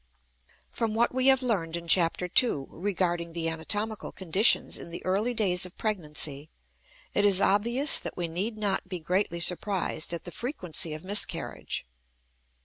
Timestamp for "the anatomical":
3.33-4.11